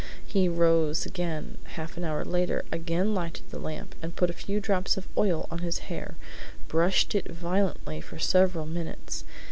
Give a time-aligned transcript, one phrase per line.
[0.25, 4.97] He rose again half an hour later, again lighted the lamp, put a few drops
[4.97, 6.15] of oil on his hair,
[6.57, 9.23] and brushed it violently for several minutes.